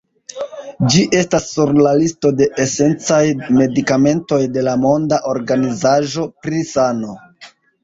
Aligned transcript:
Ĝi 0.93 1.01
estas 1.19 1.43
sur 1.55 1.71
la 1.87 1.91
listo 1.99 2.31
de 2.39 2.47
esencaj 2.63 3.21
medikamentoj 3.59 4.41
de 4.57 4.65
la 4.71 4.75
Monda 4.89 5.23
Organizaĵo 5.35 6.29
pri 6.43 6.67
Sano. 6.75 7.17